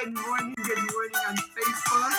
[0.00, 2.12] good morning, good morning on Facebook.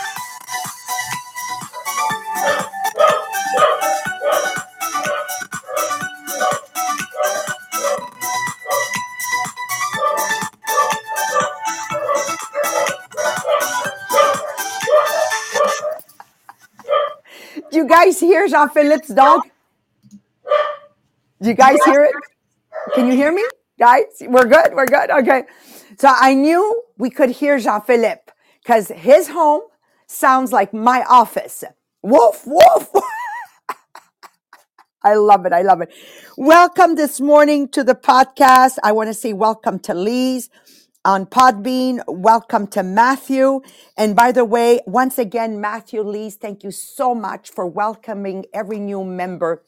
[17.72, 19.42] Do you guys hear Jean Philippe's dog?
[21.42, 22.12] Do you guys hear it?
[22.94, 23.46] Can you hear me?
[23.78, 24.74] Guys, we're good.
[24.74, 25.10] We're good.
[25.12, 25.44] Okay.
[25.98, 29.62] So I knew we could hear Jean Philippe because his home
[30.06, 31.64] sounds like my office.
[32.04, 32.90] Woof, woof.
[35.04, 35.54] I love it.
[35.54, 35.94] I love it.
[36.38, 38.78] Welcome this morning to the podcast.
[38.84, 40.50] I want to say welcome to Lise
[41.06, 42.02] on Podbean.
[42.10, 43.62] Welcome to Matthew.
[43.98, 48.80] And by the way, once again, Matthew Lise, thank you so much for welcoming every
[48.80, 49.64] new member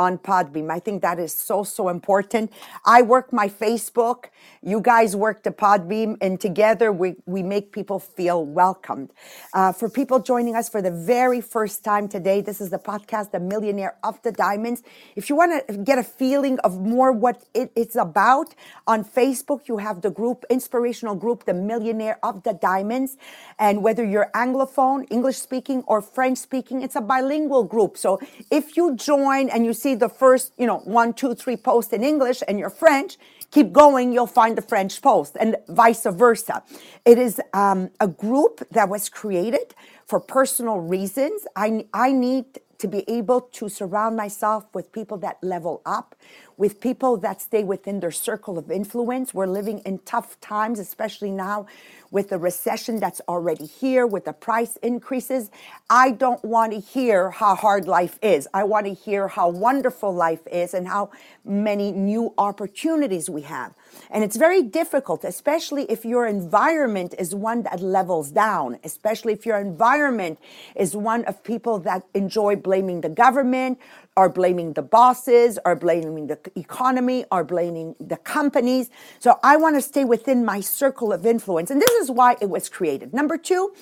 [0.00, 0.70] on Podbean.
[0.70, 2.50] I think that is so, so important.
[2.86, 4.24] I work my Facebook.
[4.62, 9.12] You guys work the Podbean, and together we, we make people feel welcomed.
[9.52, 13.30] Uh, for people joining us for the very first time today, this is the podcast,
[13.30, 14.82] The Millionaire of the Diamonds.
[15.16, 18.54] If you want to get a feeling of more what it, it's about,
[18.86, 23.18] on Facebook, you have the group, inspirational group, The Millionaire of the Diamonds.
[23.58, 27.98] And whether you're Anglophone, English speaking, or French speaking, it's a bilingual group.
[27.98, 28.18] So
[28.50, 32.02] if you join and you see the first, you know, one, two, three posts in
[32.04, 33.18] English and you're French,
[33.50, 36.62] keep going, you'll find the French post and vice versa.
[37.04, 39.74] It is um, a group that was created
[40.06, 41.46] for personal reasons.
[41.56, 46.14] I, I need to be able to surround myself with people that level up,
[46.60, 49.32] with people that stay within their circle of influence.
[49.32, 51.64] We're living in tough times, especially now
[52.10, 55.50] with the recession that's already here, with the price increases.
[55.88, 58.46] I don't want to hear how hard life is.
[58.52, 61.10] I want to hear how wonderful life is and how
[61.46, 63.72] many new opportunities we have.
[64.10, 69.46] And it's very difficult, especially if your environment is one that levels down, especially if
[69.46, 70.38] your environment
[70.76, 73.78] is one of people that enjoy blaming the government,
[74.16, 78.90] are blaming the bosses, are blaming the economy, are blaming the companies.
[79.18, 81.70] So I want to stay within my circle of influence.
[81.70, 83.14] And this is why it was created.
[83.14, 83.72] Number two,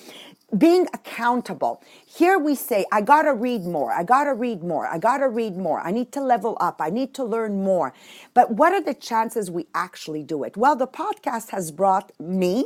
[0.57, 1.83] being accountable.
[2.05, 3.91] Here we say, I got to read more.
[3.91, 4.87] I got to read more.
[4.87, 5.79] I got to read more.
[5.79, 6.77] I need to level up.
[6.79, 7.93] I need to learn more.
[8.33, 10.57] But what are the chances we actually do it?
[10.57, 12.65] Well, the podcast has brought me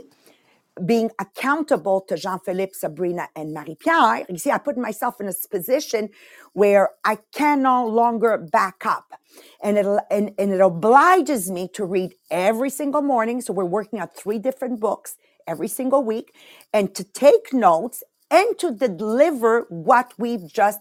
[0.85, 4.25] being accountable to Jean-Philippe, Sabrina, and Marie-Pierre.
[4.29, 6.09] You see, I put myself in a position
[6.53, 9.13] where I can no longer back up.
[9.62, 13.41] And it, and, and it obliges me to read every single morning.
[13.41, 15.16] So we're working on three different books
[15.47, 16.33] every single week
[16.73, 20.79] and to take notes and to deliver what we've just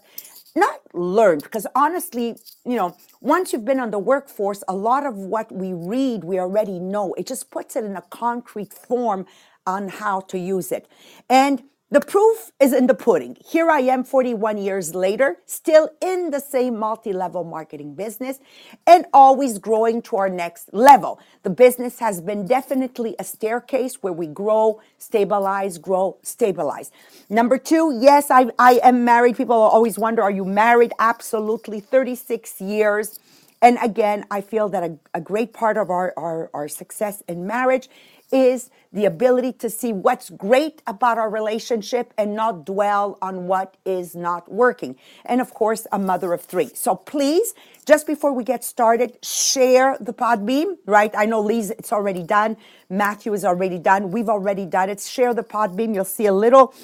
[0.54, 2.36] not learned because honestly
[2.66, 6.38] you know once you've been on the workforce a lot of what we read we
[6.38, 9.24] already know it just puts it in a concrete form
[9.66, 10.88] on how to use it.
[11.28, 13.36] And the proof is in the pudding.
[13.46, 18.40] Here I am 41 years later, still in the same multi level marketing business
[18.86, 21.20] and always growing to our next level.
[21.42, 26.90] The business has been definitely a staircase where we grow, stabilize, grow, stabilize.
[27.28, 29.36] Number two, yes, I, I am married.
[29.36, 30.92] People always wonder, are you married?
[30.98, 33.20] Absolutely, 36 years.
[33.62, 37.46] And again, I feel that a, a great part of our, our, our success in
[37.46, 37.90] marriage
[38.32, 43.76] is the ability to see what's great about our relationship and not dwell on what
[43.84, 44.96] is not working.
[45.24, 46.70] And of course, a mother of three.
[46.74, 47.54] So please,
[47.86, 51.12] just before we get started, share the Podbean, right?
[51.16, 52.56] I know Lise, it's already done.
[52.90, 54.10] Matthew is already done.
[54.10, 55.00] We've already done it.
[55.00, 55.94] Share the Podbean.
[55.94, 56.74] You'll see a little,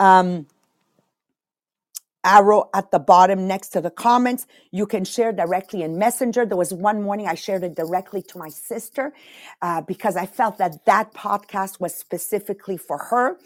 [0.00, 0.46] um,
[2.24, 4.46] arrow at the bottom next to the comments.
[4.70, 6.46] You can share directly in Messenger.
[6.46, 9.12] There was one morning I shared it directly to my sister
[9.60, 13.36] uh, because I felt that that podcast was specifically for her.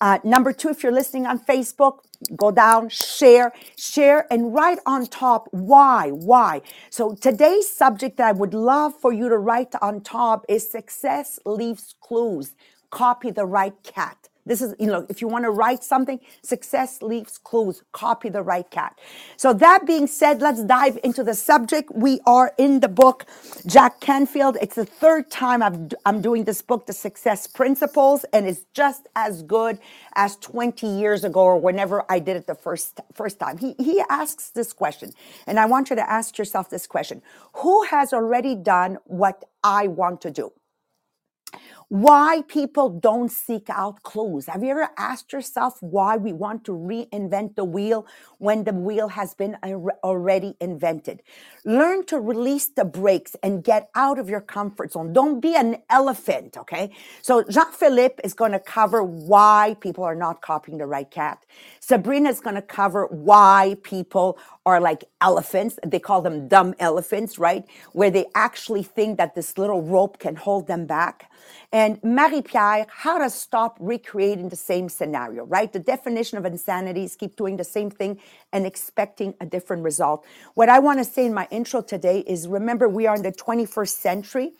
[0.00, 2.00] Uh, number two, if you're listening on Facebook,
[2.36, 6.62] go down, share, share, and write on top why, why.
[6.90, 11.38] So today's subject that I would love for you to write on top is success
[11.44, 12.54] leaves clues.
[12.90, 14.28] Copy the right cat.
[14.46, 17.82] This is, you know, if you want to write something, success leaves clues.
[17.92, 18.98] Copy the right cat.
[19.36, 21.90] So that being said, let's dive into the subject.
[21.94, 23.26] We are in the book,
[23.66, 24.58] Jack Canfield.
[24.62, 29.08] It's the third time I've, I'm doing this book, The Success Principles, and it's just
[29.16, 29.78] as good
[30.14, 33.58] as 20 years ago or whenever I did it the first, first time.
[33.58, 35.12] He, he asks this question,
[35.46, 37.22] and I want you to ask yourself this question.
[37.56, 40.52] Who has already done what I want to do?
[41.88, 44.46] Why people don't seek out clues.
[44.46, 48.06] Have you ever asked yourself why we want to reinvent the wheel
[48.38, 51.22] when the wheel has been al- already invented?
[51.64, 55.12] Learn to release the brakes and get out of your comfort zone.
[55.12, 56.90] Don't be an elephant, okay?
[57.22, 61.44] So Jean Philippe is going to cover why people are not copying the right cat.
[61.80, 65.78] Sabrina is going to cover why people are like elephants.
[65.86, 67.64] They call them dumb elephants, right?
[67.92, 71.30] Where they actually think that this little rope can hold them back.
[71.76, 75.70] And Marie Pierre, how to stop recreating the same scenario, right?
[75.70, 78.18] The definition of insanity is keep doing the same thing
[78.50, 80.24] and expecting a different result.
[80.54, 83.30] What I want to say in my intro today is remember, we are in the
[83.30, 84.52] 21st century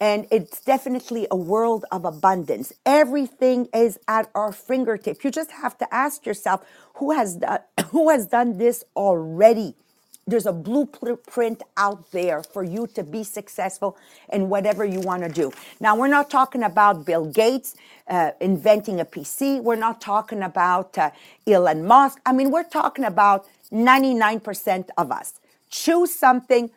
[0.00, 2.72] and it's definitely a world of abundance.
[2.86, 5.22] Everything is at our fingertip.
[5.22, 6.64] You just have to ask yourself
[6.94, 7.58] who has done,
[7.90, 9.76] who has done this already?
[10.26, 13.98] There's a blueprint out there for you to be successful
[14.32, 15.52] in whatever you want to do.
[15.80, 17.76] Now, we're not talking about Bill Gates
[18.08, 19.62] uh, inventing a PC.
[19.62, 21.10] We're not talking about uh,
[21.46, 22.20] Elon Musk.
[22.24, 25.34] I mean, we're talking about 99% of us.
[25.70, 26.70] Choose something,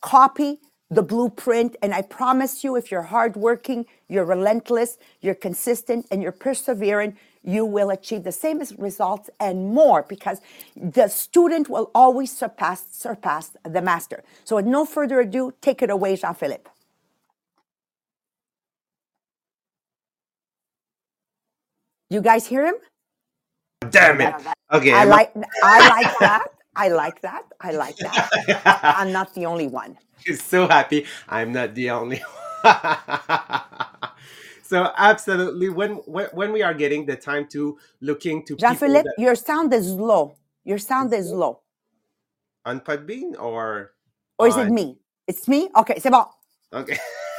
[0.00, 0.60] copy
[0.90, 6.32] the blueprint, and I promise you, if you're hardworking, you're relentless, you're consistent, and you're
[6.32, 10.40] persevering, you will achieve the same results and more because
[10.76, 14.24] the student will always surpass surpass the master.
[14.44, 16.70] So, with no further ado, take it away, Jean Philippe.
[22.10, 22.74] You guys hear him?
[23.90, 24.34] Damn it.
[24.72, 24.92] Okay.
[24.92, 25.32] I like
[25.62, 26.46] I like that.
[26.76, 27.44] I like that.
[27.60, 28.30] I like that.
[28.98, 29.98] I'm not the only one.
[30.24, 32.18] He's so happy I'm not the only
[32.62, 32.72] one.
[34.74, 39.22] So absolutely when, when when we are getting the time to looking to Jean-Philippe, that
[39.22, 40.34] your sound is low.
[40.64, 41.60] Your sound is low.
[42.64, 43.92] on Podbean or
[44.36, 44.98] Or is it me?
[45.28, 45.70] It's me?
[45.76, 46.26] Okay, c'est bon.
[46.72, 46.98] okay.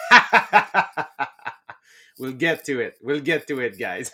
[2.19, 2.97] we'll get to it.
[3.03, 4.11] We'll get to it, guys.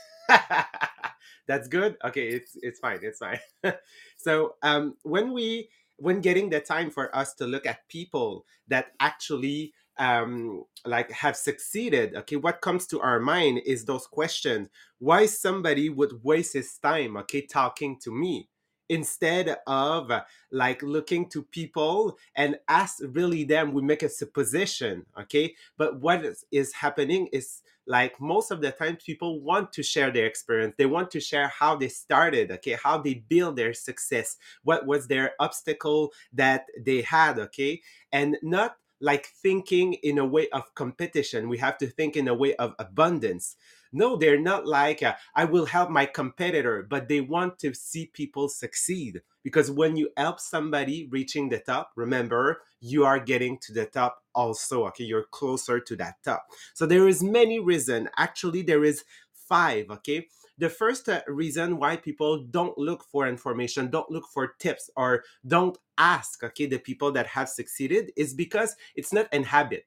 [1.48, 1.98] That's good.
[2.04, 3.02] Okay, it's it's fine.
[3.04, 3.40] It's fine.
[4.18, 8.94] so um, when we when getting the time for us to look at people that
[9.00, 14.70] actually um, like have succeeded, okay, what comes to our mind is those questions.
[15.00, 18.48] Why somebody would waste his time, okay, talking to me
[18.90, 20.12] instead of
[20.52, 25.56] like looking to people and ask really them we make a supposition okay?
[25.78, 30.12] But what is, is happening is like most of the times people want to share
[30.12, 30.76] their experience.
[30.78, 32.78] They want to share how they started okay?
[32.82, 34.38] How they build their success.
[34.64, 37.82] What was their obstacle that they had okay?
[38.12, 41.50] And not like thinking in a way of competition.
[41.50, 43.56] We have to think in a way of abundance.
[43.92, 48.06] No they're not like uh, i will help my competitor but they want to see
[48.14, 49.22] people succeed.
[49.44, 54.24] Because when you help somebody reaching the top remember you are getting to the top
[54.34, 55.04] also okay?
[55.04, 56.46] You're closer to that top.
[56.74, 58.10] So there is many reason.
[58.18, 60.28] Actually there is five okay
[60.62, 65.24] the first uh, reason why people don't look for information don't look for tips or
[65.48, 69.86] don't ask okay the people that have succeeded is because it's not an habit.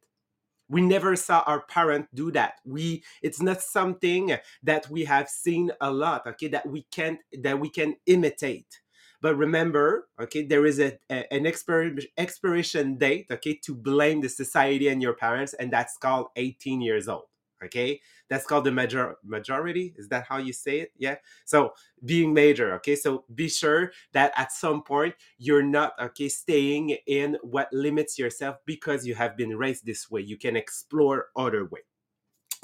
[0.69, 2.55] We never saw our parent do that.
[2.65, 7.61] We it's not something that we have seen a lot okay that we can't that
[7.61, 8.81] we can imitate.
[9.23, 14.29] But remember okay there is a, a- an expir- expiration date okay to blame the
[14.29, 17.25] society and your parents and that's called 18 years old
[17.65, 18.01] okay
[18.35, 19.95] that's called the major majority?
[19.97, 20.93] Is that how you say it?
[20.99, 21.17] Yeah.
[21.45, 21.73] So
[22.05, 22.97] being major okay?
[22.97, 28.57] So be sure that at some point you're not okay staying in what limits yourself
[28.67, 30.21] because you have been raised this way.
[30.21, 31.81] You can explore other way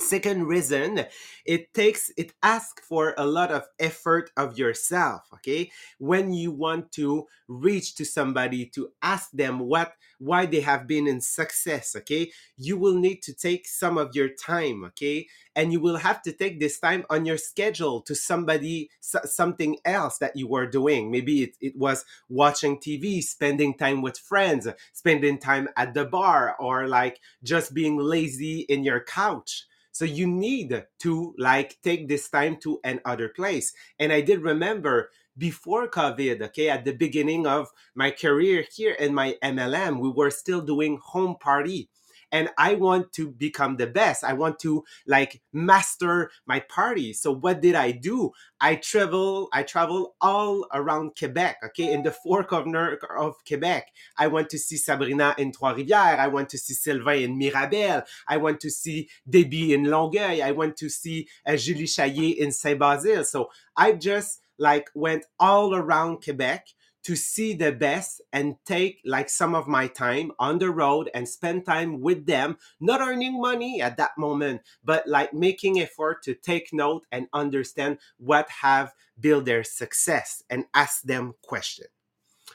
[0.01, 1.07] second reason
[1.45, 5.71] it takes it asks for a lot of effort of yourself okay?
[5.99, 11.07] When you want to reach to somebody to ask them what why they have been
[11.07, 12.31] in success okay?
[12.57, 15.27] You will need to take some of your time okay?
[15.57, 20.19] And you will have to take this time on your schedule to somebody something else
[20.19, 21.11] that you were doing.
[21.11, 26.57] Maybe it, it was watching tv spending time with friends spending time at the bar
[26.59, 32.29] or like just being lazy in your couch so you need to like take this
[32.29, 33.73] time to another place.
[33.99, 39.15] And i did remember before covid okay at the beginning of my career here in
[39.15, 41.89] my mlm we were still doing home party
[42.33, 44.25] and i want to become the best.
[44.25, 47.13] I want to like master my party.
[47.13, 48.33] So what did i do?
[48.61, 51.93] I travel i travel all around quebec okay?
[51.93, 53.89] In the four corner of quebec.
[54.19, 58.03] I went to see sabrina in trois rivières i went to see sylvain in mirabel.
[58.29, 60.43] I went to see debbie in longueuil.
[60.43, 65.25] I went to see uh, julie chaillet in saint basile so i just like went
[65.39, 66.69] all around quebec
[67.03, 71.29] to see the best and take like some of my time on the road and
[71.29, 76.35] spend time with them, not earning money at that moment, but like making effort to
[76.35, 81.89] take note and understand what have built their success and ask them questions.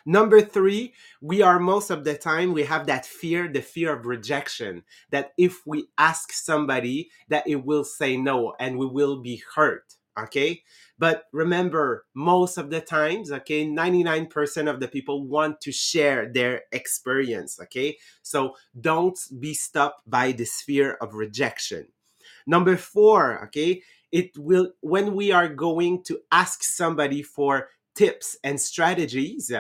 [0.06, 4.06] Number three, we are most of the time, we have that fear, the fear of
[4.06, 9.42] rejection, that if we ask somebody, that it will say no and we will be
[9.56, 9.96] hurt.
[10.17, 10.62] Okay.
[10.98, 16.62] But remember, most of the times, okay, 99% of the people want to share their
[16.72, 17.60] experience.
[17.60, 17.98] Okay.
[18.22, 21.88] So don't be stopped by this fear of rejection.
[22.48, 23.81] Number four, okay,
[24.12, 29.51] it will, when we are going to ask somebody for tips and strategies,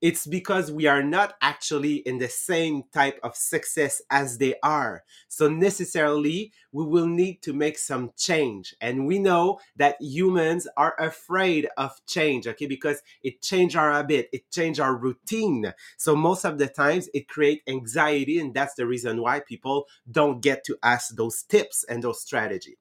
[0.00, 5.04] it's because we are not actually in the same type of success as they are.
[5.28, 8.74] So necessarily we will need to make some change.
[8.80, 12.66] And we know that humans are afraid of change, okay?
[12.66, 15.72] Because it change our habit, it change our routine.
[15.96, 20.40] So most of the times it create anxiety and that's the reason why people don't
[20.40, 22.78] get to ask those tips and those strategy.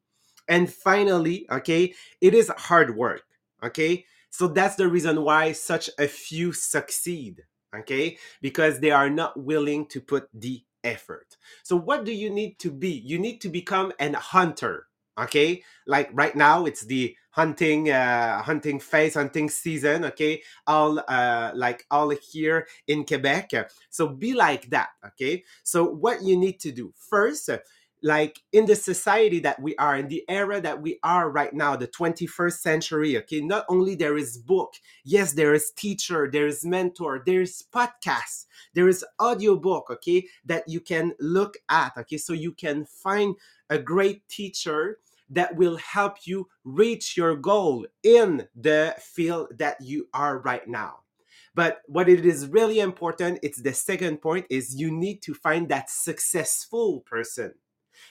[0.48, 3.24] And finally, okay, it is hard work,
[3.64, 4.06] okay?
[4.30, 7.44] So that's the reason why such a few succeed,
[7.76, 8.18] okay?
[8.42, 11.38] Because they are not willing to put the effort.
[11.64, 12.90] So what do you need to be?
[12.90, 14.88] You need to become an hunter,
[15.20, 15.64] okay?
[15.88, 21.86] Like right now it's the hunting uh hunting phase hunting season okay all uh like
[21.92, 23.52] all here in quebec
[23.90, 27.50] so be like that okay so what you need to do first
[28.02, 31.76] like in the society that we are in the era that we are right now
[31.76, 36.66] the 21st century okay not only there is book yes there is teacher there is
[36.66, 42.34] mentor there is podcast there is audiobook okay that you can look at okay so
[42.34, 43.36] you can find
[43.70, 50.08] a great teacher that will help you reach your goal in the field that you
[50.14, 51.00] are right now.
[51.54, 55.70] But what it is really important it's the second point is you need to find
[55.70, 57.54] that successful person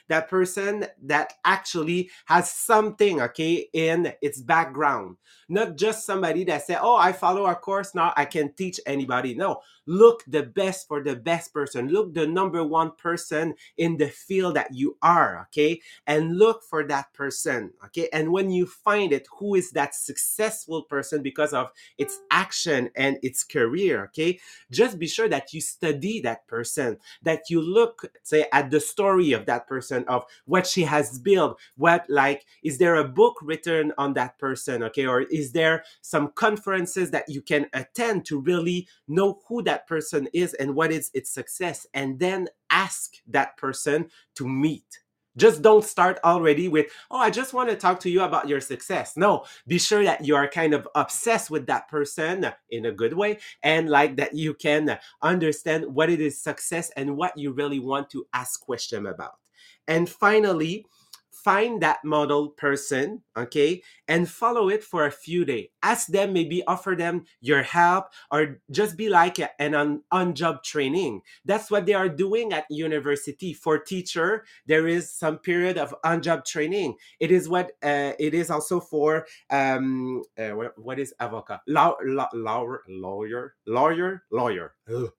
[0.08, 5.16] that person that actually has something okay in its background.
[5.48, 9.34] Not just somebody that say oh i follow a course now i can teach anybody.
[9.34, 11.88] No look the best for the best person.
[11.88, 15.80] Look the number one person in the field that you are okay?
[16.06, 18.08] And look for that person okay?
[18.12, 23.18] And when you find it who is that successful person because of its action and
[23.22, 24.38] its career okay?
[24.70, 29.32] Just be sure that you study that person that you look say at the story
[29.32, 33.92] of that person of what she has built what like is there a book written
[33.98, 38.86] on that person okay or is there some conferences that you can attend to really
[39.06, 44.08] know who that person is and what is its success and then ask that person
[44.34, 45.00] to meet
[45.38, 48.60] just don't start already with, oh, I just want to talk to you about your
[48.60, 49.16] success.
[49.16, 53.14] No, be sure that you are kind of obsessed with that person in a good
[53.14, 57.78] way and like that you can understand what it is success and what you really
[57.78, 59.34] want to ask question about.
[59.88, 60.86] And finally,
[61.30, 65.68] find that model person, okay, and follow it for a few days.
[65.82, 70.62] Ask them, maybe offer them your help, or just be like an on, on job
[70.62, 71.22] training.
[71.44, 73.54] That's what they are doing at university.
[73.54, 76.96] For teacher, there is some period of on job training.
[77.20, 82.28] It is what uh, it is also for um uh, what is avocat law, law,
[82.34, 84.74] lawyer lawyer lawyer lawyer.
[84.90, 85.10] Oh,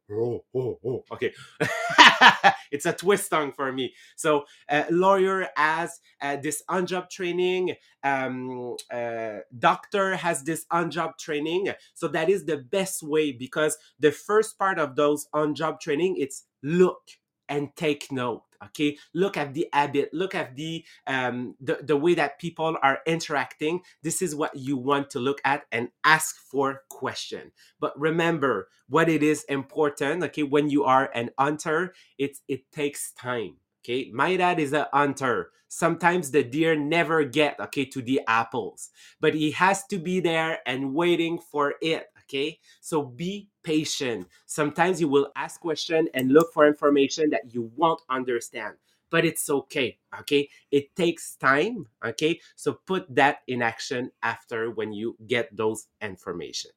[0.56, 1.34] oh, oh, okay,
[2.72, 3.94] it's a twist tongue for me.
[4.16, 10.92] So uh, lawyer has uh, this on job training um, uh, doctor has this on
[10.92, 11.72] job training.
[11.94, 16.16] So that is the best way because the first part of those on job training
[16.18, 17.02] it's look
[17.50, 18.98] and take note okay?
[19.13, 23.82] Look at the habit look at the um the, the way that people are interacting.
[24.03, 27.51] This is what you want to look at and ask for question.
[27.79, 30.44] But remember what it is important okay?
[30.44, 34.10] When you are an hunter it it takes time okay?
[34.13, 35.51] My dad is a hunter.
[35.72, 38.89] Sometimes the deer never get okay to the apples.
[39.22, 42.60] But he has to be there and waiting for it okay?
[42.82, 48.02] So be patient sometimes you will ask question and look for information that you won't
[48.10, 48.74] understand
[49.12, 54.92] but it's okay okay it takes time okay so put that in action after when
[54.92, 56.72] you get those information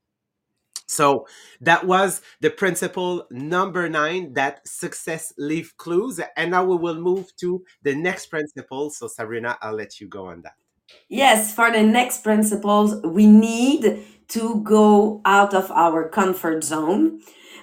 [0.87, 1.27] so
[1.63, 6.21] that was the principle number nine that success leave clues.
[6.37, 8.91] And now we will move to the next principle.
[8.91, 10.62] So, Sabrina, I'll let you go on that.
[11.09, 17.21] Yes, for the next principles, we need to go out of our comfort zone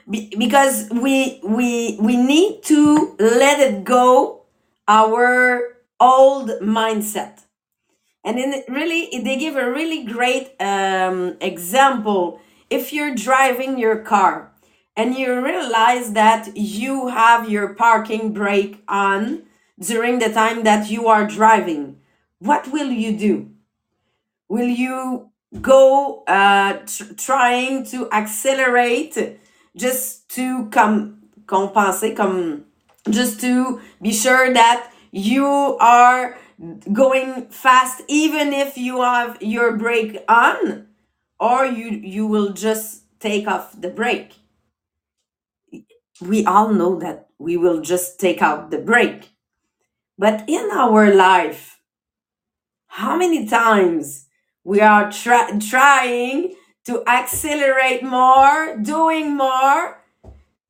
[0.09, 4.43] Be- because we we we need to let it go
[4.87, 7.41] our old mindset.
[8.23, 14.51] And in really, they give a really great um, example if you're driving your car
[14.95, 19.43] and you realize that you have your parking brake on
[19.79, 21.97] during the time that you are driving,
[22.39, 23.51] what will you do?
[24.47, 25.29] Will you
[25.61, 29.39] go uh, tr- trying to accelerate
[29.75, 32.65] just to come compenser, come
[33.09, 35.45] just to be sure that you
[35.79, 36.37] are
[36.91, 40.87] going fast even if you have your brake on?
[41.39, 44.33] Or you you will just take off the brake?
[46.21, 49.29] We all know that we will just take out the brake.
[50.17, 51.78] But in our life
[52.89, 54.27] how many times
[54.63, 56.55] we are try- trying
[56.85, 60.03] to accelerate more doing more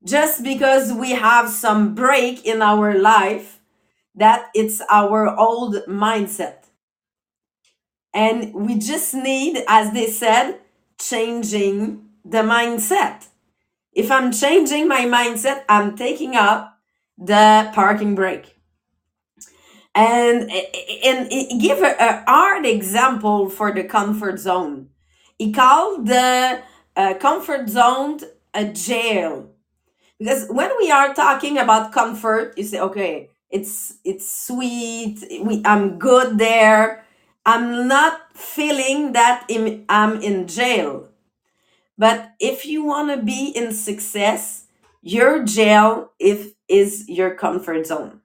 [0.03, 3.59] just because we have some brake in our life
[4.15, 6.65] that it's our old mindset.
[8.13, 10.59] And we just need as they said
[10.99, 13.27] changing the mindset.
[13.93, 16.77] If i'm changing my mindset i'm taking up
[17.17, 18.58] the parking brake
[19.95, 20.51] and
[21.05, 24.89] and give a, a hard example for the comfort zone.
[25.37, 26.61] He called the
[26.95, 28.19] uh, comfort zone
[28.53, 29.49] a jail.
[30.19, 35.99] Because when we are talking about comfort you say okay it's it's sweet we, i'm
[35.99, 37.05] good there.
[37.45, 41.09] I'm not feeling that im- i'm in jail.
[41.97, 44.65] But if you want to be in success
[45.01, 48.21] your jail if is your comfort zone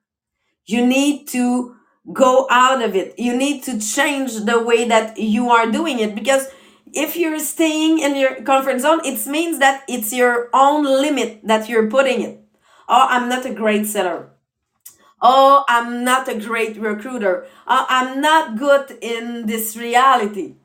[0.65, 1.75] you need to
[2.13, 3.17] go out of it.
[3.17, 6.47] You need to change the way that you are doing it because
[6.93, 11.67] if you're staying in your comfort zone it means that it's your own limit that
[11.67, 12.39] you're putting it.
[12.87, 14.29] Oh i'm not a great seller.
[15.21, 17.47] Oh i'm not a great recruiter.
[17.67, 20.55] Oh, i'm not good in this reality.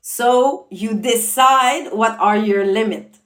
[0.00, 3.16] So you decide what are your limit.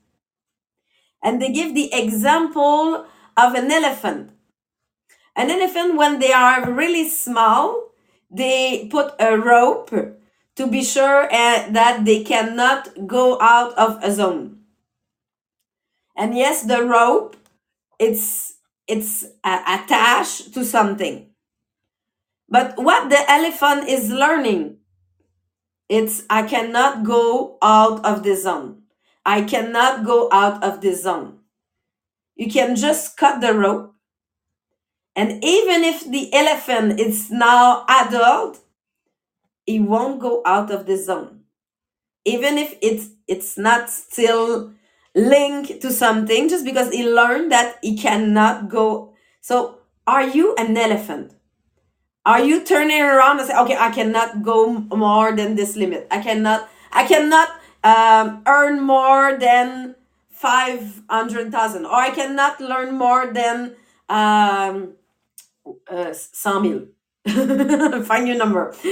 [1.22, 3.04] And they give the example
[3.36, 4.30] of an elephant
[5.40, 7.92] an elephant, when they are really small,
[8.30, 9.90] they put a rope
[10.56, 14.58] to be sure uh, that they cannot go out of a zone.
[16.14, 17.36] And yes, the rope,
[17.98, 18.56] it's
[18.86, 21.30] it's uh, attached to something.
[22.48, 24.76] But what the elephant is learning,
[25.88, 28.82] it's I cannot go out of the zone.
[29.24, 31.38] I cannot go out of the zone.
[32.36, 33.94] You can just cut the rope
[35.16, 38.60] and even if the elephant is now adult,
[39.66, 41.40] he won't go out of the zone.
[42.24, 44.72] Even if it's it's not still
[45.14, 49.14] linked to something, just because he learned that he cannot go.
[49.40, 51.32] So are you an elephant?
[52.26, 56.06] Are you turning around and say, okay, I cannot go more than this limit.
[56.10, 57.48] I cannot, I cannot
[57.82, 59.94] um, earn more than
[60.28, 63.74] five hundred thousand, or I cannot learn more than
[64.08, 64.94] um,
[65.66, 66.88] uh, 100
[67.28, 68.02] 000.
[68.04, 68.74] Find your number.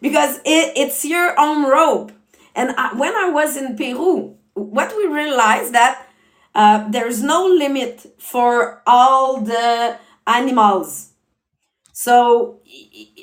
[0.00, 2.12] because it, it's your own rope.
[2.54, 6.06] And I, when I was in Peru, what we realized that
[6.54, 11.10] uh, there's no limit for all the animals.
[11.92, 12.60] So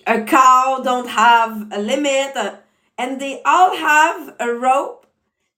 [0.07, 2.55] a cow don't have a limit, uh,
[2.97, 5.05] and they all have a rope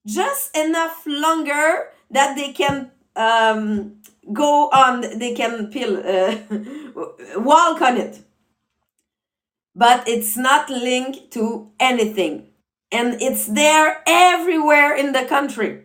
[0.06, 3.96] just enough longer that they can um,
[4.32, 6.36] go on they can peel uh,
[7.36, 8.20] walk on it?
[9.74, 12.48] But it's not linked to anything.
[12.92, 15.82] And it's there everywhere in the country.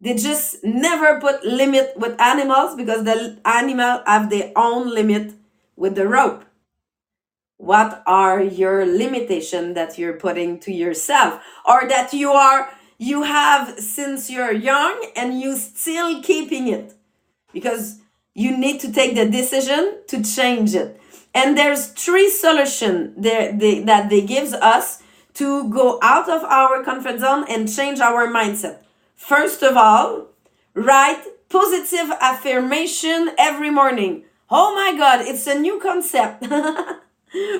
[0.00, 5.34] They just never put limit with animals because the animal have their own limit
[5.76, 6.44] with the rope.
[7.56, 11.40] What are your limitation that you're putting to yourself?
[11.64, 16.94] Or that you are you have since you're young and you still keeping it
[17.54, 18.00] because
[18.34, 21.00] you need to take the decision to change it.
[21.34, 25.02] And there's three solutions there they, that they gives us
[25.34, 28.78] to go out of our comfort zone and change our mindset.
[29.16, 30.26] First of all
[30.74, 34.24] write positive affirmation every morning.
[34.50, 36.46] Oh my god it's a new concept.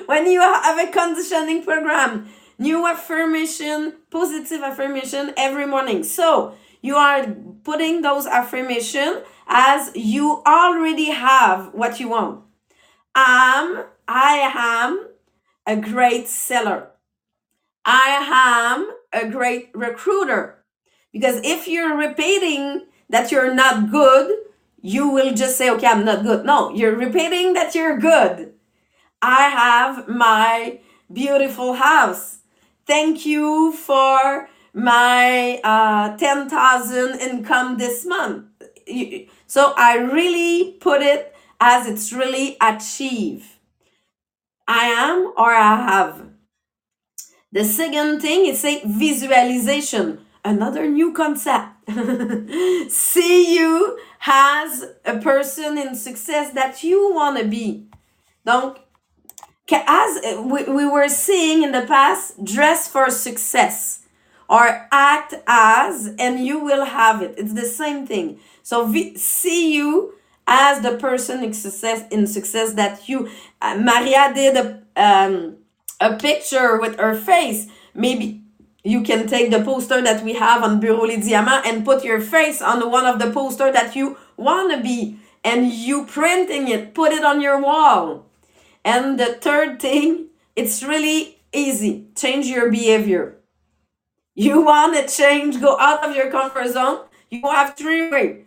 [0.05, 6.03] When you have a conditioning program new affirmation positive affirmation every morning.
[6.03, 7.25] So you are
[7.63, 12.43] putting those affirmation as you already have what you want.
[13.15, 15.07] am I am
[15.65, 16.91] a great seller.
[17.83, 18.07] I
[18.71, 20.63] am a great recruiter.
[21.11, 24.37] Because if you're repeating that you're not good,
[24.81, 26.45] you will just say, okay, I'm not good.
[26.45, 28.53] No, you're repeating that you're good.
[29.21, 32.39] I have my beautiful house.
[32.85, 38.45] Thank you for my uh, 10,000 income this month.
[39.47, 43.57] So I really put it as it's really achieve.
[44.67, 46.27] I am or I have.
[47.53, 51.67] The second thing is say visualization, another new concept.
[52.91, 57.87] See you as a person in success that you want to be.
[58.45, 58.79] Donc,
[59.69, 64.04] ca- as we, we were seeing in the past, dress for success
[64.49, 67.35] or act as and you will have it.
[67.37, 68.39] It's the same thing.
[68.63, 70.15] So vi- see you
[70.47, 73.29] as the person in success in success that you
[73.61, 75.57] uh, Maria did a um,
[75.99, 77.67] a picture with her face.
[77.93, 78.41] Maybe
[78.83, 82.21] you can take the poster that we have on Bureau Les Diamants and put your
[82.21, 86.93] face on one of the poster that you want to be and you printing it,
[86.93, 88.25] put it on your wall.
[88.83, 92.07] And the third thing, it's really easy.
[92.15, 93.37] Change your behavior.
[94.35, 97.05] You want to change, go out of your comfort zone.
[97.29, 98.45] You have three ways.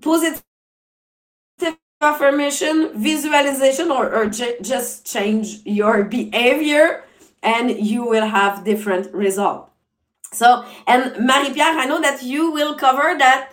[0.00, 0.42] Positive
[2.00, 7.04] affirmation, visualization, or, or ju- just change your behavior
[7.42, 9.70] and you will have different result.
[10.32, 13.52] So, and Marie-Pierre, I know that you will cover that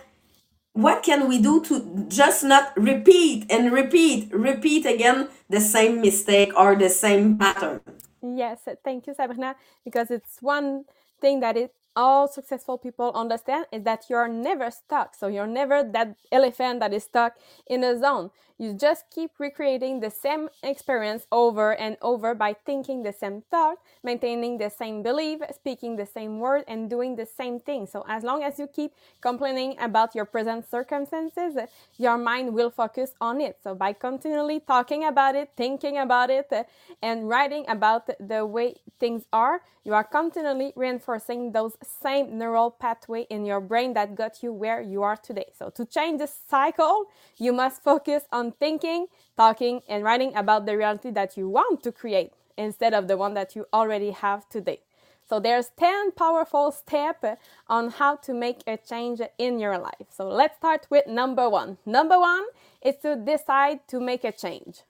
[0.72, 6.52] what can we do to just not repeat and repeat, repeat again the same mistake
[6.56, 7.80] or the same pattern?
[8.22, 10.84] Yes, thank you, Sabrina, because it's one
[11.20, 15.14] thing that it all successful people understand is that you're never stuck.
[15.14, 18.30] So you're never that elephant that is stuck in a zone.
[18.60, 23.78] You just keep recreating the same experience over and over by thinking the same thought,
[24.04, 27.86] maintaining the same belief, speaking the same word, and doing the same thing.
[27.86, 31.56] So as long as you keep complaining about your present circumstances,
[31.96, 33.56] your mind will focus on it.
[33.64, 36.52] So by continually talking about it, thinking about it,
[37.00, 43.26] and writing about the way things are, you are continually reinforcing those same neural pathway
[43.30, 45.46] in your brain that got you where you are today.
[45.58, 50.76] So to change this cycle, you must focus on thinking, talking, and writing about the
[50.76, 54.80] reality that you want to create instead of the one that you already have today.
[55.28, 57.24] So there's 10 powerful steps
[57.68, 60.08] on how to make a change in your life.
[60.10, 61.78] So let's start with number 1.
[61.86, 62.42] Number 1
[62.82, 64.82] is to decide to make a change.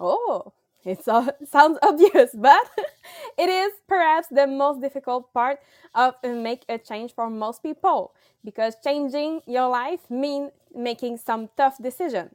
[0.00, 0.52] Oh,
[0.84, 2.70] it so- sounds obvious, but
[3.38, 5.60] it is perhaps the most difficult part
[5.94, 8.12] of make a change for most people
[8.44, 12.34] because changing your life means making some tough decisions.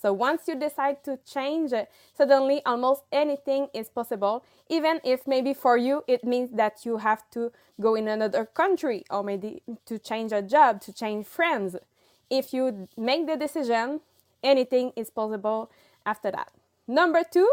[0.00, 1.72] So once you decide to change,
[2.16, 7.22] suddenly almost anything is possible, even if maybe for you it means that you have
[7.30, 11.76] to go in another country or maybe to change a job, to change friends.
[12.28, 14.00] If you make the decision,
[14.42, 15.70] anything is possible
[16.04, 16.50] after that.
[16.86, 17.48] Number two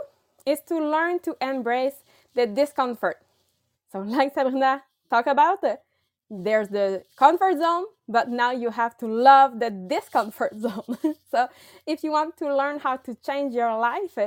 [0.46, 2.04] is to learn to embrace
[2.36, 3.18] the discomfort.
[3.92, 5.64] So, like Sabrina talked about,
[6.30, 10.98] there's the comfort zone, but now you have to love the discomfort zone.
[11.30, 11.50] so,
[11.86, 14.18] if you want to learn how to change your life,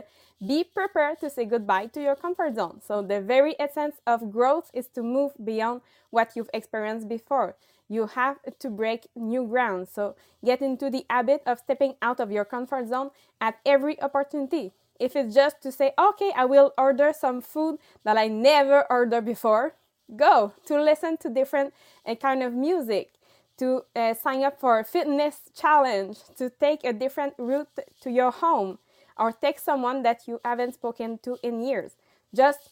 [0.47, 2.81] be prepared to say goodbye to your comfort zone.
[2.87, 7.57] So, the very essence of growth is to move beyond what you've experienced before.
[7.89, 9.89] You have to break new ground.
[9.89, 14.73] So, get into the habit of stepping out of your comfort zone at every opportunity.
[15.01, 19.25] If it's just to say, okay, I will order some food that I never ordered
[19.25, 19.75] before,
[20.17, 21.75] go to listen to different
[22.07, 23.15] uh, kind of music,
[23.59, 27.69] to uh, sign up for a fitness challenge, to take a different route
[28.01, 28.79] to your home,
[29.17, 31.97] or take someone that you haven't spoken to in years.
[32.35, 32.71] Just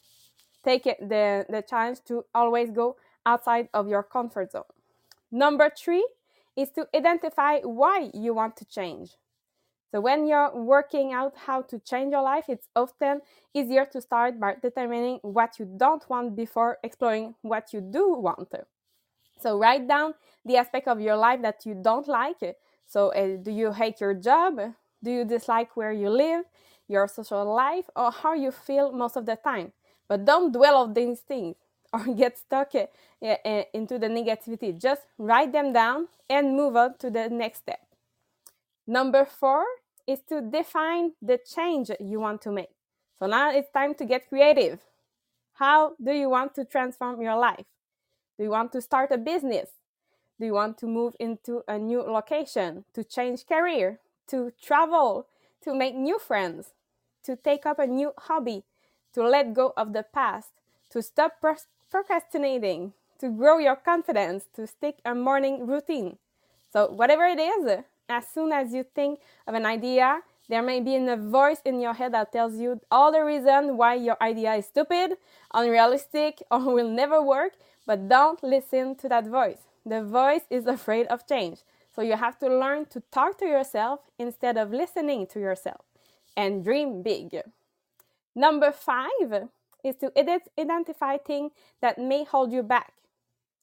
[0.65, 4.65] take it, the, the challenge to always go outside of your comfort zone.
[5.31, 6.07] Number three
[6.57, 9.17] is to identify why you want to change.
[9.93, 13.21] So when you're working out how to change your life, it's often
[13.53, 18.55] easier to start by determining what you don't want before exploring what you do want.
[19.39, 20.15] So write down
[20.47, 22.57] the aspect of your life that you don't like.
[22.87, 24.61] So uh, do you hate your job?
[25.05, 26.47] Do you dislike where you live,
[26.89, 29.73] your social life, or how you feel most of the time?
[30.09, 31.57] But don't dwell on these things
[31.93, 32.87] or get stuck uh,
[33.23, 34.81] uh, into the negativity.
[34.81, 37.81] Just write them down and move on to the next step.
[38.87, 39.65] Number four
[40.07, 42.71] is to define the change you want to make.
[43.19, 44.81] So now it's time to get creative.
[45.55, 47.67] How do you want to transform your life?
[48.37, 49.69] Do you want to start a business?
[50.41, 55.29] Do you want to move into a new location, to change career, to travel,
[55.63, 56.71] to make new friends,
[57.23, 58.65] to take up a new hobby,
[59.13, 60.49] to let go of the past,
[60.91, 61.35] to stop
[61.91, 66.19] procrastinating, to grow your confidence, to stick a morning routine?
[66.73, 70.97] So, whatever it is, as soon as you think of an idea, there may be
[70.97, 74.67] a voice in your head that tells you all the reason why your idea is
[74.67, 75.17] stupid,
[75.55, 77.55] unrealistic, or will never work.
[77.85, 79.59] but don't listen to that voice.
[79.85, 81.59] The voice is afraid of change.
[81.95, 85.85] So you have to learn to talk to yourself instead of listening to yourself
[86.37, 87.41] and dream big.
[88.35, 89.49] Number five
[89.85, 90.13] is to
[90.59, 92.93] identify things that may hold you back.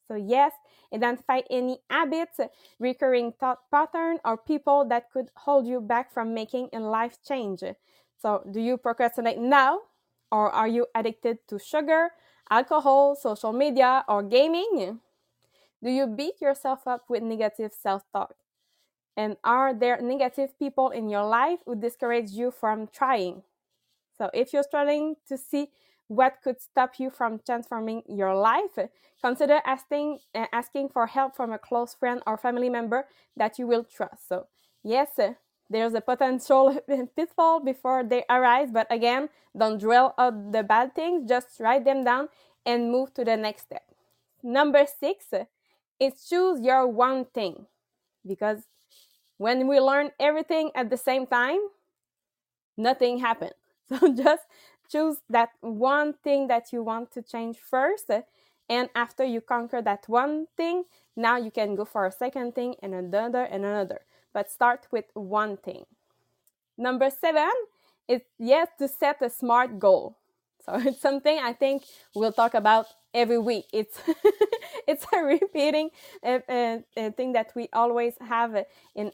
[0.09, 0.53] So, yes,
[0.93, 2.41] identify any habits,
[2.79, 7.63] recurring thought pattern, or people that could hold you back from making a life change.
[8.17, 9.81] So, do you procrastinate now,
[10.31, 12.11] or are you addicted to sugar,
[12.49, 14.99] alcohol, social media, or gaming?
[15.83, 18.35] Do you beat yourself up with negative self talk?
[19.17, 23.43] And are there negative people in your life who discourage you from trying?
[24.17, 25.71] So, if you're struggling to see
[26.09, 28.77] what could stop you from transforming your life,
[29.21, 33.67] consider asking, uh, asking for help from a close friend or family member that you
[33.67, 34.27] will trust.
[34.27, 34.47] So,
[34.83, 35.35] yes, uh,
[35.69, 36.79] there's a potential
[37.15, 42.03] pitfall before they arise, but again, don't dwell on the bad things, just write them
[42.03, 42.29] down
[42.65, 43.83] and move to the next step.
[44.43, 45.27] Number six
[45.99, 47.67] is choose your one thing
[48.27, 48.63] because
[49.37, 51.59] when we learn everything at the same time,
[52.77, 53.53] nothing happens.
[53.89, 54.43] So just
[54.89, 58.09] choose that one thing that you want to change first.
[58.69, 60.83] And after you conquer that one thing,
[61.15, 64.01] now you can go for a second thing and another and another.
[64.33, 65.85] But start with one thing.
[66.77, 67.51] Number seven
[68.07, 70.17] is yes to set a smart goal.
[70.65, 71.83] So it's something I think
[72.15, 73.65] we'll talk about every week.
[73.73, 73.99] It's
[74.87, 75.89] it's a repeating
[76.23, 78.55] uh, uh, uh, thing that we always have
[78.95, 79.11] in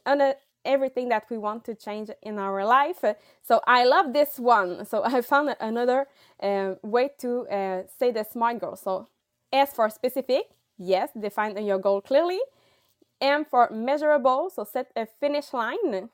[0.65, 3.03] everything that we want to change in our life.
[3.41, 4.85] So I love this one.
[4.85, 6.07] So I found another
[6.41, 8.75] uh, way to uh, say the SMART goal.
[8.75, 9.07] So
[9.53, 12.39] S for specific, yes, define your goal clearly.
[13.21, 16.09] M for measurable, so set a finish line.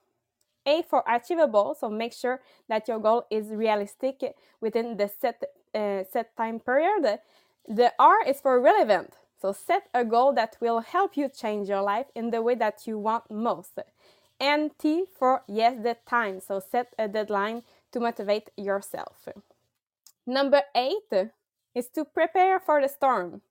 [0.67, 5.41] A for achievable, so make sure that your goal is realistic within the set
[5.73, 7.19] uh, set time period.
[7.67, 11.81] The R is for relevant, so set a goal that will help you change your
[11.81, 13.79] life in the way that you want most
[14.41, 16.41] and T for yes, the time.
[16.41, 19.29] So set a deadline to motivate yourself.
[20.25, 21.11] Number eight
[21.75, 23.41] is to prepare for the storm.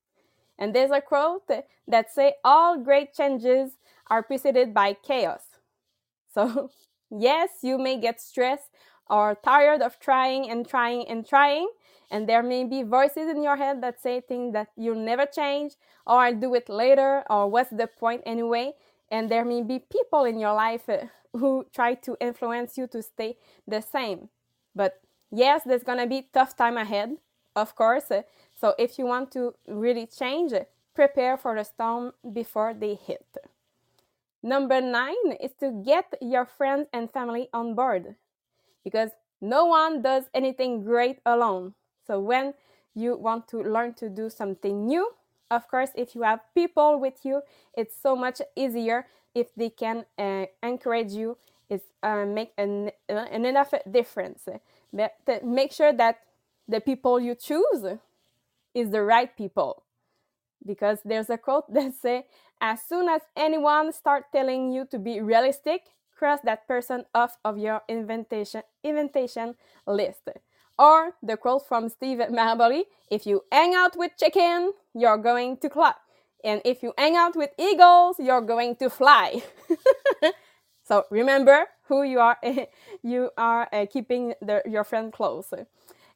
[0.58, 1.48] And there's a quote
[1.88, 3.72] that say all great changes
[4.08, 5.42] are preceded by chaos.
[6.34, 6.70] So
[7.10, 8.70] yes, you may get stressed
[9.08, 11.68] or tired of trying and trying and trying.
[12.10, 15.74] And there may be voices in your head that say things that you'll never change,
[16.06, 18.74] or I'll do it later, or what's the point anyway?
[19.10, 23.02] And there may be people in your life uh, who try to influence you to
[23.02, 24.28] stay the same.
[24.74, 27.16] But yes there's gonna be tough time ahead
[27.56, 28.10] of course.
[28.60, 30.52] So if you want to really change
[30.94, 33.26] prepare for the storm before they hit.
[34.42, 38.16] Number nine is to get your friends and family on board.
[38.84, 41.74] Because no one does anything great alone.
[42.06, 42.54] So when
[42.94, 45.10] you want to learn to do something new
[45.50, 47.42] of course, if you have people with you,
[47.76, 51.36] it's so much easier if they can uh, encourage you,
[51.68, 54.48] it's uh, make an, uh, an enough difference.
[54.92, 56.18] But make sure that
[56.68, 57.84] the people you choose
[58.74, 59.84] is the right people.
[60.64, 62.26] Because there's a quote that say,
[62.60, 65.82] as soon as anyone start telling you to be realistic,
[66.16, 69.54] cross that person off of your invitation invitation
[69.86, 70.28] list.
[70.80, 75.68] Or the quote from Steve Maraboli if you hang out with chicken, you're going to
[75.68, 76.00] clap.
[76.42, 79.42] And if you hang out with eagles, you're going to fly.
[80.88, 82.38] so remember who you are.
[83.02, 85.52] you are uh, keeping the, your friend close.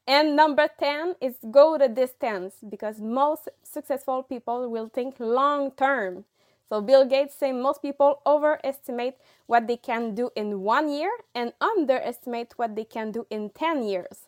[0.07, 6.25] And number 10 is go the distance because most successful people will think long term.
[6.69, 11.53] So Bill Gates say most people overestimate what they can do in one year and
[11.61, 14.25] underestimate what they can do in 10 years.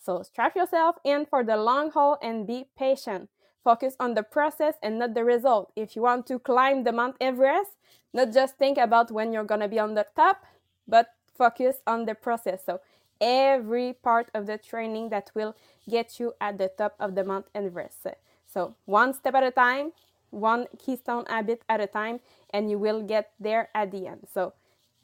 [0.00, 3.28] So strap yourself in for the long haul and be patient.
[3.62, 5.72] Focus on the process and not the result.
[5.76, 7.72] If you want to climb the Mount Everest,
[8.14, 10.44] not just think about when you're going to be on the top,
[10.88, 12.62] but focus on the process.
[12.64, 12.80] So
[13.20, 15.54] every part of the training that will
[15.88, 18.06] get you at the top of the Mount Everest.
[18.46, 19.92] So one step at a time,
[20.30, 24.26] one keystone habit at a time, and you will get there at the end.
[24.32, 24.54] So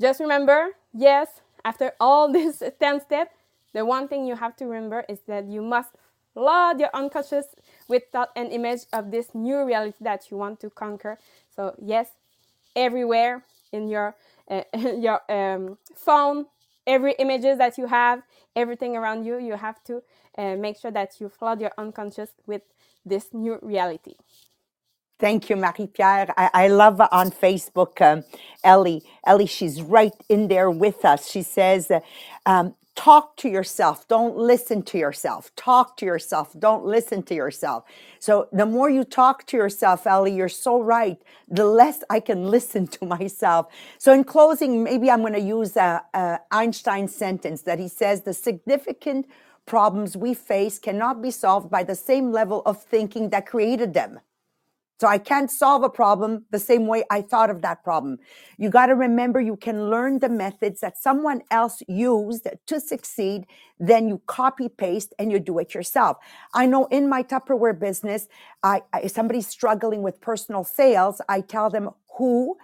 [0.01, 3.36] just remember, yes, after all these 10 steps,
[3.77, 5.91] the one thing you have to remember is that you must
[6.33, 7.47] flood your unconscious
[7.89, 11.19] with thought and image of this new reality that you want to conquer.
[11.55, 12.09] So yes,
[12.75, 14.17] everywhere in your
[14.51, 14.63] uh,
[15.07, 16.47] your um, phone,
[16.87, 18.23] every images that you have,
[18.55, 20.03] everything around you, you have to
[20.39, 22.63] uh, make sure that you flood your unconscious with
[23.05, 24.15] this new reality.
[25.19, 26.33] Thank you, Marie-Pierre.
[26.37, 28.25] I, I love on Facebook, um,
[28.63, 29.03] Ellie.
[29.27, 31.31] Ellie, she's right in there with us.
[31.31, 31.91] She says,
[32.45, 34.09] um, talk to yourself.
[34.09, 35.55] Don't listen to yourself.
[35.55, 36.55] Talk to yourself.
[36.59, 37.85] Don't listen to yourself.
[38.19, 41.21] So the more you talk to yourself, Ellie, you're so right.
[41.47, 43.67] The less I can listen to myself.
[43.99, 48.23] So in closing, maybe I'm going to use a, a Einstein sentence that he says
[48.23, 49.27] the significant
[49.67, 54.21] problems we face cannot be solved by the same level of thinking that created them.
[54.99, 58.19] So I can't solve a problem the same way I thought of that problem.
[58.57, 63.47] You got to remember you can learn the methods that someone else used to succeed,
[63.79, 66.17] then you copy paste and you do it yourself.
[66.55, 68.29] I know in my Tupperware business,
[68.63, 72.57] I, I somebody's struggling with personal sales, I tell them who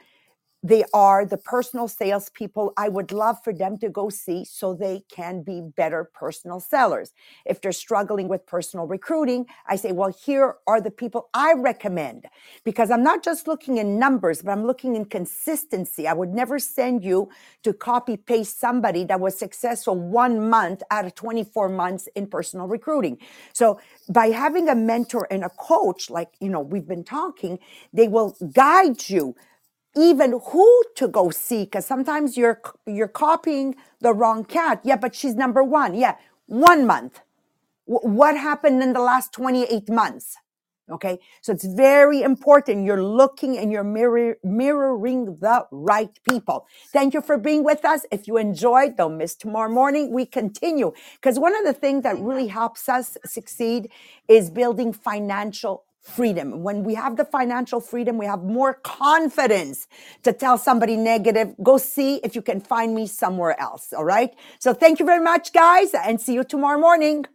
[0.62, 5.04] they are the personal salespeople I would love for them to go see so they
[5.10, 7.12] can be better personal sellers.
[7.44, 12.26] If they're struggling with personal recruiting, I say, well, here are the people I recommend
[12.64, 16.06] because I'm not just looking in numbers, but I'm looking in consistency.
[16.06, 17.28] I would never send you
[17.64, 22.68] to copy paste somebody that was successful one month out of 24 months in personal
[22.68, 23.18] recruiting.
[23.52, 27.58] So by having a mentor and a coach, like, you know, we've been talking,
[27.92, 29.34] they will guide you
[29.96, 34.80] even who to go see because sometimes you're you're copying the wrong cat.
[34.84, 35.94] Yeah but she's number one.
[35.94, 37.20] Yeah one month.
[37.88, 40.36] W- what happened in the last 28 months?
[40.90, 46.66] Okay so it's very important you're looking and you're mirror, mirroring the right people.
[46.92, 48.06] Thank you for being with us.
[48.12, 50.12] If you enjoyed don't miss tomorrow morning.
[50.12, 53.90] We continue because one of the things that really helps us succeed
[54.28, 56.62] is building financial freedom.
[56.62, 59.88] When we have the financial freedom we have more confidence
[60.24, 61.54] to tell somebody negative.
[61.62, 64.34] Go see if you can find me somewhere else all right?
[64.58, 67.26] So thank you very much guys and see you tomorrow morning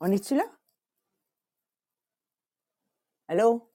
[0.00, 0.44] on est-tu là?
[3.28, 3.69] Allô?